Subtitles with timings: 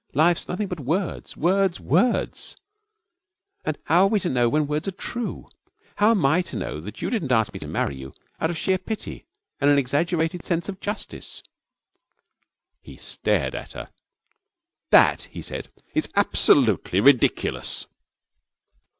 [0.15, 2.57] Life's nothing but words, words, words;
[3.63, 5.47] and how are we to know when words are true?
[5.97, 8.57] How am I to know that you didn't ask me to marry you out of
[8.57, 9.27] sheer pity
[9.59, 11.43] and an exaggerated sense of justice?'
[12.81, 13.91] He stared at her.
[14.89, 17.85] 'That,' he said, 'is absolutely ridiculous!'